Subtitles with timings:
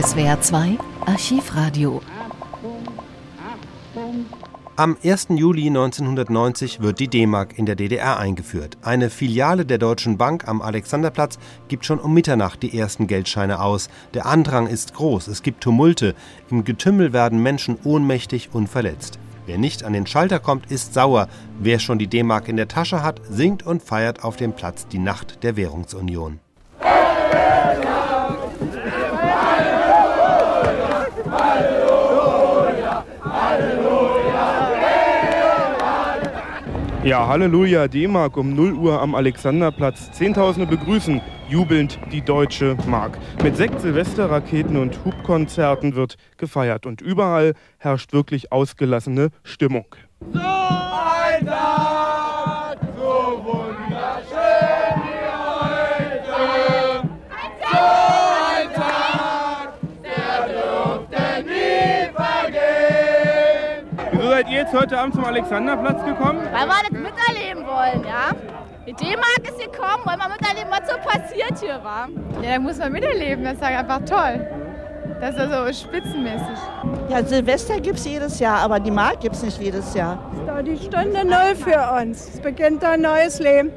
[0.00, 2.00] SWR 2 Archivradio.
[4.76, 5.26] Am 1.
[5.30, 8.78] Juli 1990 wird die D-Mark in der DDR eingeführt.
[8.82, 13.88] Eine Filiale der Deutschen Bank am Alexanderplatz gibt schon um Mitternacht die ersten Geldscheine aus.
[14.14, 16.14] Der Andrang ist groß, es gibt Tumulte.
[16.48, 19.18] Im Getümmel werden Menschen ohnmächtig und verletzt.
[19.46, 21.26] Wer nicht an den Schalter kommt, ist sauer.
[21.58, 25.00] Wer schon die D-Mark in der Tasche hat, singt und feiert auf dem Platz die
[25.00, 26.38] Nacht der Währungsunion.
[37.04, 40.10] Ja, Halleluja, D-Mark um 0 Uhr am Alexanderplatz.
[40.10, 43.18] Zehntausende begrüßen jubelnd die deutsche Mark.
[43.42, 49.86] Mit sechs Silvesterraketen und Hubkonzerten wird gefeiert und überall herrscht wirklich ausgelassene Stimmung.
[50.32, 50.57] So
[64.72, 66.40] jetzt heute Abend zum Alexanderplatz gekommen?
[66.52, 68.30] Weil wir das miterleben wollen, ja.
[68.86, 72.08] Die D-Mark ist gekommen, wollen wir miterleben, was so passiert hier war.
[72.42, 74.46] Ja, da muss man miterleben, das ist einfach toll.
[75.20, 76.58] Das ist also spitzenmäßig.
[77.08, 80.18] Ja, Silvester gibt es jedes Jahr, aber die Mark gibt es nicht jedes Jahr.
[80.46, 82.34] Da die Stunde Null für uns.
[82.34, 83.72] Es beginnt ein neues Leben.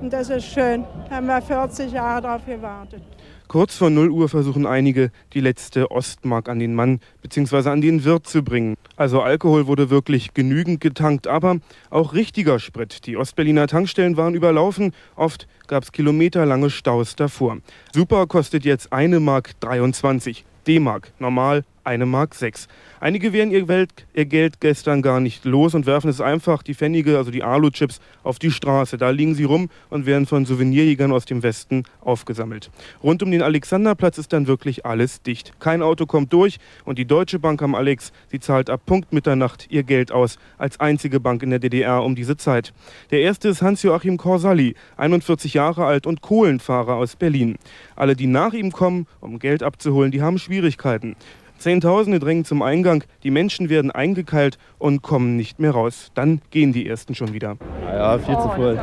[0.00, 0.84] Und das ist schön.
[1.10, 3.02] Haben wir 40 Jahre darauf gewartet.
[3.48, 7.70] Kurz vor 0 Uhr versuchen einige, die letzte Ostmark an den Mann bzw.
[7.70, 8.74] an den Wirt zu bringen.
[8.96, 11.58] Also Alkohol wurde wirklich genügend getankt, aber
[11.90, 13.06] auch richtiger Sprit.
[13.06, 17.58] Die Ostberliner Tankstellen waren überlaufen, oft gab es kilometerlange Staus davor.
[17.94, 22.66] Super kostet jetzt eine Mark 23, D-Mark normal eine Mark 6.
[22.98, 26.74] Einige werden ihr, Welt, ihr, Geld gestern gar nicht los und werfen es einfach, die
[26.74, 28.98] Pfennige, also die Alu-Chips, auf die Straße.
[28.98, 32.70] Da liegen sie rum und werden von Souvenirjägern aus dem Westen aufgesammelt.
[33.02, 35.52] Rund um den Alexanderplatz ist dann wirklich alles dicht.
[35.60, 39.66] Kein Auto kommt durch und die Deutsche Bank am Alex, sie zahlt ab Punkt Mitternacht
[39.70, 42.72] ihr Geld aus, als einzige Bank in der DDR um diese Zeit.
[43.10, 47.56] Der erste ist Hans-Joachim Korsali, 41 Jahre alt und Kohlenfahrer aus Berlin.
[47.94, 51.14] Alle, die nach ihm kommen, um Geld abzuholen, die haben Schwierigkeiten.
[51.58, 56.10] Zehntausende drängen zum Eingang, die Menschen werden eingekeilt und kommen nicht mehr raus.
[56.14, 57.56] Dann gehen die ersten schon wieder.
[57.86, 58.78] Ja, viel zu voll.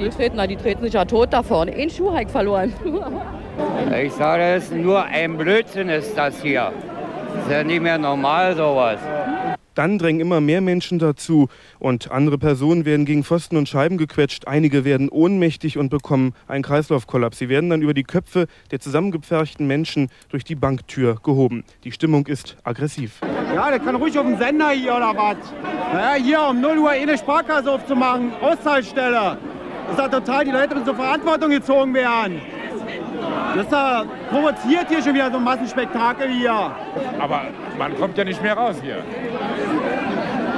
[0.00, 1.72] Die treten, die treten sich ja tot da vorne.
[1.72, 2.72] Ein Schuh hat verloren.
[4.02, 6.72] Ich sage es, nur ein Blödsinn ist das hier.
[7.34, 8.98] Das ist ja nicht mehr normal sowas.
[9.78, 14.48] Dann drängen immer mehr Menschen dazu und andere Personen werden gegen Pfosten und Scheiben gequetscht.
[14.48, 17.38] Einige werden ohnmächtig und bekommen einen Kreislaufkollaps.
[17.38, 21.62] Sie werden dann über die Köpfe der zusammengepferchten Menschen durch die Banktür gehoben.
[21.84, 23.20] Die Stimmung ist aggressiv.
[23.54, 25.36] Ja, der kann ruhig auf dem Sender hier oder was.
[25.92, 29.38] Naja, hier um 0 Uhr eine Sparkasse aufzumachen, Auszahlstelle.
[29.86, 32.40] Das ist ja total, die Leute müssen zur Verantwortung gezogen werden.
[33.54, 36.70] Das ist ja provoziert hier schon wieder so ein Massenspektakel hier.
[37.18, 37.42] Aber
[37.78, 39.02] man kommt ja nicht mehr raus hier.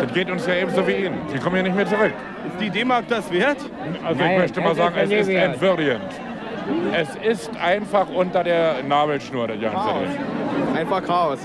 [0.00, 1.18] Das geht uns ja ebenso wie Ihnen.
[1.28, 2.12] Sie kommen ja nicht mehr zurück.
[2.46, 3.58] Ist die D-Mark das wert?
[4.04, 6.10] Also ich möchte mal sagen, es ist entwürdigend.
[6.94, 10.76] Es ist einfach unter der Nabelschnur, der ganze Ding.
[10.76, 11.40] Einfach Chaos.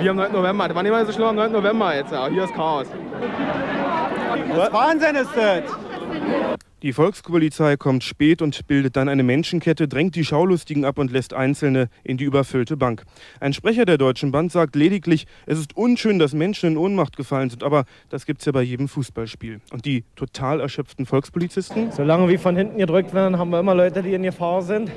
[0.00, 0.32] Wie am 9.
[0.32, 0.68] November.
[0.68, 1.52] Das war nicht mal so schlimm am 9.
[1.52, 2.14] November jetzt.
[2.30, 2.86] Hier ist Chaos.
[4.54, 5.62] Was Wahnsinn ist das?
[6.82, 11.34] Die Volkspolizei kommt spät und bildet dann eine Menschenkette, drängt die Schaulustigen ab und lässt
[11.34, 13.04] Einzelne in die überfüllte Bank.
[13.38, 17.50] Ein Sprecher der Deutschen Bank sagt lediglich, es ist unschön, dass Menschen in Ohnmacht gefallen
[17.50, 19.60] sind, aber das gibt es ja bei jedem Fußballspiel.
[19.72, 21.92] Und die total erschöpften Volkspolizisten?
[21.92, 24.90] Solange wir von hinten gedrückt werden, haben wir immer Leute, die in Gefahr sind.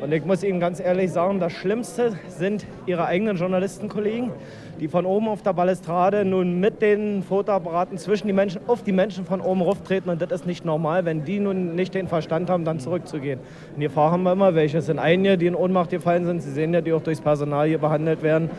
[0.00, 4.30] Und ich muss Ihnen ganz ehrlich sagen, das Schlimmste sind Ihre eigenen Journalistenkollegen,
[4.78, 8.92] die von oben auf der Balustrade nun mit den Fotoapparaten zwischen die Menschen, auf die
[8.92, 10.10] Menschen von oben rauftreten.
[10.10, 13.40] Und das ist nicht normal, wenn die nun nicht den Verstand haben, dann zurückzugehen.
[13.74, 14.78] In Gefahr haben wir immer welche.
[14.78, 16.42] Es sind einige, die in Ohnmacht gefallen sind.
[16.42, 18.50] Sie sehen ja, die auch durchs Personal hier behandelt werden.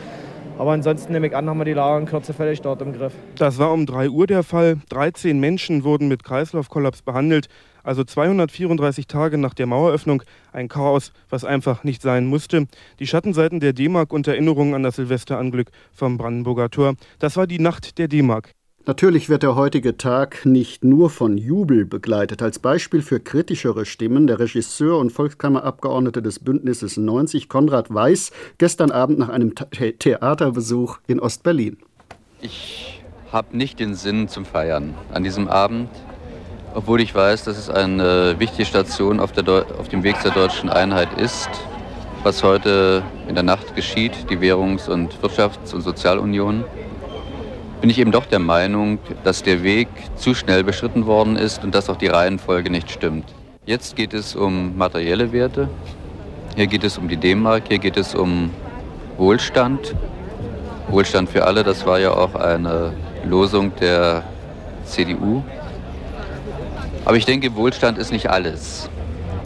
[0.57, 3.13] Aber ansonsten nehme ich an, haben wir die Lage in Kürze völlig dort im Griff.
[3.37, 4.77] Das war um 3 Uhr der Fall.
[4.89, 7.47] 13 Menschen wurden mit Kreislaufkollaps behandelt.
[7.87, 10.21] Also 234 Tage nach der Maueröffnung
[10.51, 12.67] ein Chaos, was einfach nicht sein musste.
[12.99, 16.95] Die Schattenseiten der D-Mark und Erinnerungen an das Silvesteranglück vom Brandenburger Tor.
[17.19, 18.51] Das war die Nacht der D-Mark.
[18.85, 22.41] Natürlich wird der heutige Tag nicht nur von Jubel begleitet.
[22.41, 28.91] Als Beispiel für kritischere Stimmen der Regisseur und Volkskammerabgeordnete des Bündnisses 90, Konrad Weiß, gestern
[28.91, 31.77] Abend nach einem The Theaterbesuch in Ostberlin.
[32.41, 33.01] Ich
[33.31, 35.89] habe nicht den Sinn zum Feiern an diesem Abend,
[36.77, 39.31] obwohl ich weiß, dass es eine wichtige Station auf,
[39.79, 41.49] auf dem Weg zur deutschen Einheit ist,
[42.21, 46.63] was heute in der Nacht geschieht, die Währungs- und Wirtschafts- und Sozialunion
[47.81, 49.87] bin ich eben doch der Meinung, dass der Weg
[50.17, 53.25] zu schnell beschritten worden ist und dass auch die Reihenfolge nicht stimmt.
[53.65, 55.69] Jetzt geht es um materielle Werte,
[56.55, 58.51] hier geht es um die D-Mark, hier geht es um
[59.17, 59.95] Wohlstand.
[60.89, 62.93] Wohlstand für alle, das war ja auch eine
[63.25, 64.21] Losung der
[64.85, 65.41] CDU.
[67.07, 68.89] Aber ich denke, Wohlstand ist nicht alles.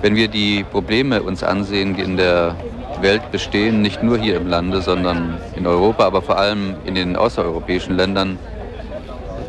[0.01, 2.55] Wenn wir die Probleme uns ansehen, die in der
[3.01, 7.15] Welt bestehen, nicht nur hier im Lande, sondern in Europa, aber vor allem in den
[7.15, 8.39] außereuropäischen Ländern,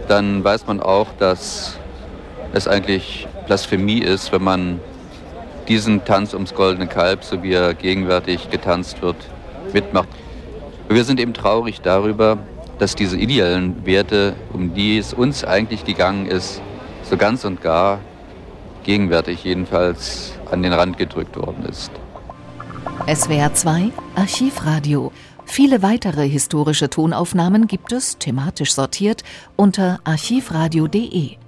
[0.09, 1.79] dann weiß man auch, dass
[2.53, 4.81] es eigentlich Blasphemie ist, wenn man
[5.67, 9.17] diesen Tanz ums goldene Kalb, so wie er gegenwärtig getanzt wird,
[9.73, 10.09] mitmacht.
[10.91, 12.37] Wir sind eben traurig darüber,
[12.79, 16.61] dass diese ideellen Werte, um die es uns eigentlich gegangen ist,
[17.13, 18.01] so ganz und gar
[18.85, 21.91] gegenwärtig jedenfalls an den Rand gedrückt worden ist.
[23.07, 25.13] SWR 2 Archivradio.
[25.45, 29.25] Viele weitere historische Tonaufnahmen gibt es, thematisch sortiert,
[29.57, 31.42] unter archivradio.de.